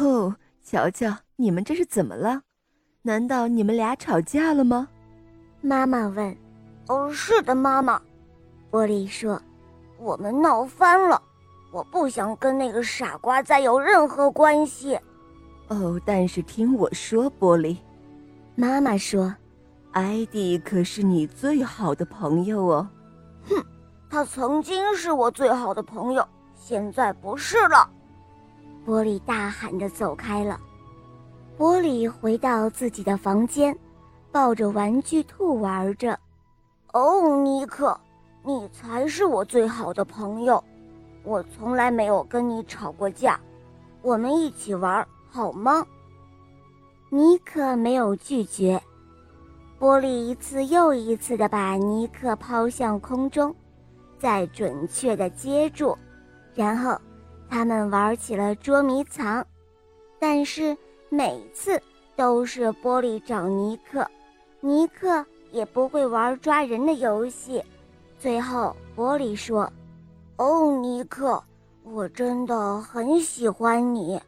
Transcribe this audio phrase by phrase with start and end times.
[0.00, 2.42] 哦，瞧瞧，你们这是怎么了？
[3.02, 4.88] 难道你们俩吵架了吗？
[5.60, 6.36] 妈妈问。
[6.88, 8.00] 哦，是的，妈妈。
[8.70, 9.40] 玻璃说
[9.98, 11.20] ：“我们闹翻了，
[11.72, 14.98] 我不想跟那个傻瓜再有任何关系。”
[15.68, 17.76] 哦，但是听我说，玻璃，
[18.54, 19.34] 妈妈说
[19.92, 22.88] ：“艾迪可是你最好的朋友哦。”
[23.48, 23.64] 哼，
[24.08, 27.88] 他曾经是我最好的朋友，现在不是了。
[28.84, 30.60] 波利大喊着走开了。
[31.56, 33.76] 波利回到自己的房间，
[34.30, 36.18] 抱着玩具兔玩着。
[36.92, 37.98] 哦，尼克，
[38.42, 40.62] 你才是我最好的朋友，
[41.22, 43.38] 我从来没有跟你吵过架，
[44.02, 45.86] 我们一起玩好吗？
[47.10, 48.82] 尼克没有拒绝，
[49.78, 53.54] 波利一次又一次地把尼克抛向空中，
[54.18, 55.96] 再准确地接住，
[56.54, 56.98] 然后
[57.52, 59.46] 他们玩起了捉迷藏，
[60.18, 60.74] 但是
[61.10, 61.78] 每次
[62.16, 64.10] 都是波利找尼克，
[64.60, 65.22] 尼克。
[65.50, 67.62] 也不会玩抓人的游戏。
[68.18, 69.70] 最后，波利说
[70.38, 71.44] ：“哦，尼克，
[71.82, 74.18] 我真的很喜欢你，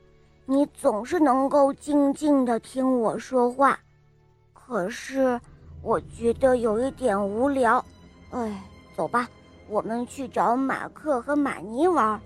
[0.44, 3.78] 你总是能够静静的听我说话。
[4.52, 5.40] 可是，
[5.80, 7.82] 我觉得有一点无聊。
[8.30, 8.62] 哎，
[8.94, 9.26] 走吧，
[9.66, 12.20] 我们去找马克和马尼玩。”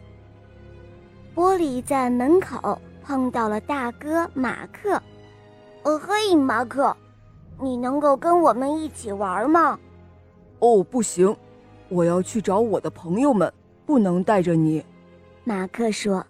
[1.39, 5.01] 波利在门口碰到了大哥马克。
[5.85, 6.93] “哦嘿，马克。”
[7.63, 9.79] 你能够跟我们一起玩吗？
[10.59, 11.33] 哦，不行，
[11.91, 13.53] 我要去找我的朋友们，
[13.87, 14.85] 不能带着你。
[15.45, 16.27] 马克说：“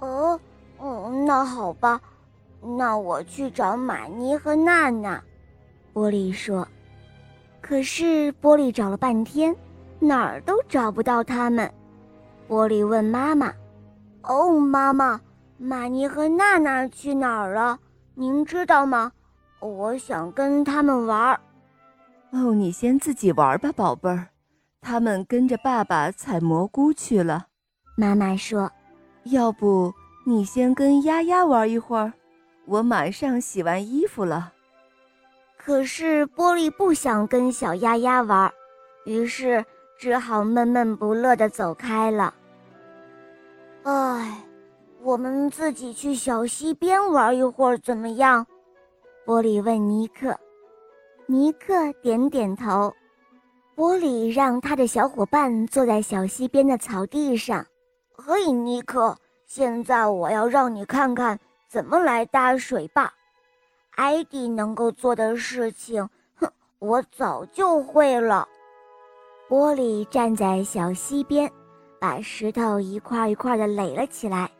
[0.00, 0.40] 哦，
[0.80, 2.00] 嗯，那好吧，
[2.60, 5.22] 那我去找玛尼和娜娜。”
[5.94, 6.66] 玻璃说。
[7.60, 9.54] 可是玻璃找了半天，
[10.00, 11.72] 哪儿都找不到他们。
[12.48, 13.52] 玻璃问妈妈
[14.22, 15.20] ：“哦，妈妈，
[15.58, 17.78] 玛尼和娜娜去哪儿了？
[18.14, 19.12] 您知道吗？”
[19.60, 21.38] 我想跟他们玩。
[22.32, 24.28] 哦，你先自己玩吧，宝贝儿。
[24.80, 27.46] 他们跟着爸爸采蘑菇去了。
[27.96, 28.72] 妈妈说
[29.24, 29.92] ：“要不
[30.24, 32.12] 你先跟丫丫玩一会儿，
[32.64, 34.54] 我马上洗完衣服了。”
[35.58, 38.50] 可是玻璃不想跟小丫丫玩，
[39.04, 39.62] 于是
[39.98, 42.32] 只好闷闷不乐地走开了。
[43.82, 44.44] 唉，
[45.02, 48.46] 我们自己去小溪边玩一会儿怎么样？
[49.24, 50.38] 波利问尼克，
[51.26, 52.92] 尼克点点头。
[53.74, 57.64] 波利让他的小伙伴坐在小溪边的草地上。
[58.14, 63.10] 嘿，尼克，现在我要让你看看怎么来搭水坝。
[63.92, 66.46] 艾迪能够做的事情，哼，
[66.78, 68.46] 我早就会了。
[69.48, 71.50] 波利站在小溪边，
[72.00, 74.50] 把石头一块一块的垒了起来，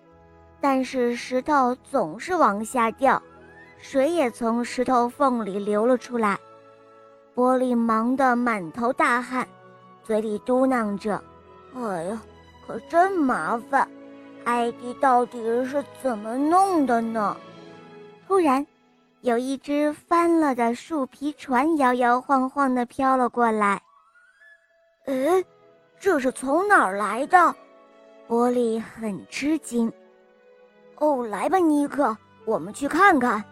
[0.60, 3.20] 但是石头总是往下掉。
[3.78, 6.38] 水也从石头缝里流了出来，
[7.34, 9.48] 玻璃忙得满头大汗，
[10.04, 11.18] 嘴里嘟囔着
[11.74, 12.22] ：“哎呀，
[12.66, 13.88] 可真麻烦！
[14.44, 17.34] 艾迪到底是怎么弄的呢？”
[18.28, 18.66] 突然，
[19.22, 23.80] 有一只翻了的树皮船摇摇晃晃地飘了过来。
[25.06, 25.42] 哎，
[26.00, 27.54] 这是从哪儿来的？
[28.26, 29.92] 波利很吃惊。
[30.96, 32.16] 哦，来吧，尼克，
[32.46, 33.44] 我们去看看。